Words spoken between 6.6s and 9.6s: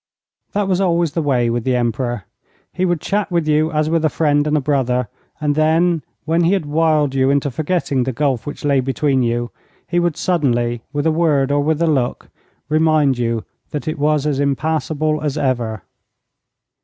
wiled you into forgetting the gulf which lay between you,